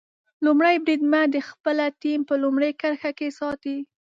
[0.45, 3.77] لومړی بریدمن د خپله ټیم په لومړۍ کرښه کې ساتي.